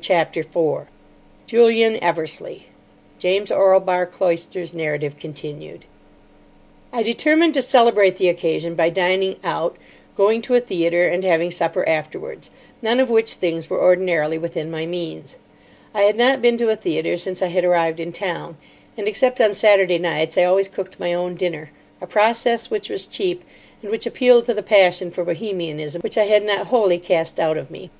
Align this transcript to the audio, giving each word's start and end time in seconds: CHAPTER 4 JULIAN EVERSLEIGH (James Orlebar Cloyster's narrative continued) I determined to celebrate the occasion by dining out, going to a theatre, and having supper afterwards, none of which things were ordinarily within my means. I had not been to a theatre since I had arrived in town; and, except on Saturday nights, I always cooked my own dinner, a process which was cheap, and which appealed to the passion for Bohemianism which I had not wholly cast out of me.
CHAPTER 0.00 0.42
4 0.42 0.88
JULIAN 1.44 2.02
EVERSLEIGH 2.02 2.62
(James 3.18 3.52
Orlebar 3.52 4.06
Cloyster's 4.06 4.72
narrative 4.72 5.18
continued) 5.20 5.84
I 6.94 7.02
determined 7.02 7.52
to 7.52 7.60
celebrate 7.60 8.16
the 8.16 8.30
occasion 8.30 8.74
by 8.74 8.88
dining 8.88 9.36
out, 9.44 9.76
going 10.16 10.40
to 10.40 10.54
a 10.54 10.60
theatre, 10.60 11.06
and 11.06 11.22
having 11.24 11.50
supper 11.50 11.86
afterwards, 11.86 12.50
none 12.80 13.00
of 13.00 13.10
which 13.10 13.34
things 13.34 13.68
were 13.68 13.82
ordinarily 13.82 14.38
within 14.38 14.70
my 14.70 14.86
means. 14.86 15.36
I 15.92 16.04
had 16.04 16.16
not 16.16 16.40
been 16.40 16.56
to 16.56 16.70
a 16.70 16.76
theatre 16.76 17.18
since 17.18 17.42
I 17.42 17.48
had 17.48 17.62
arrived 17.66 18.00
in 18.00 18.12
town; 18.12 18.56
and, 18.96 19.06
except 19.06 19.42
on 19.42 19.52
Saturday 19.52 19.98
nights, 19.98 20.38
I 20.38 20.44
always 20.44 20.68
cooked 20.68 20.98
my 20.98 21.12
own 21.12 21.34
dinner, 21.34 21.70
a 22.00 22.06
process 22.06 22.70
which 22.70 22.88
was 22.88 23.06
cheap, 23.06 23.44
and 23.82 23.90
which 23.90 24.06
appealed 24.06 24.46
to 24.46 24.54
the 24.54 24.62
passion 24.62 25.10
for 25.10 25.22
Bohemianism 25.22 26.00
which 26.00 26.16
I 26.16 26.24
had 26.24 26.46
not 26.46 26.68
wholly 26.68 26.98
cast 26.98 27.38
out 27.38 27.58
of 27.58 27.70
me. 27.70 27.90